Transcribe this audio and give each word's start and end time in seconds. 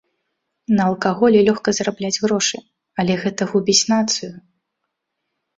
На 0.77 0.83
алкаголі 0.91 1.43
лёгка 1.49 1.69
зарабляць 1.79 2.19
грошы, 2.23 2.57
але 3.05 3.13
гэта 3.27 3.41
губіць 3.53 3.85
нацыю. 3.93 4.33